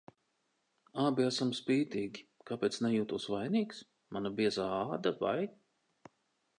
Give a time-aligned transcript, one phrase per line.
[1.03, 2.25] Abi esam spītīgi.
[2.53, 3.85] Kāpēc nejūtos vainīgs?
[4.17, 5.39] Mana biezā āda, vai?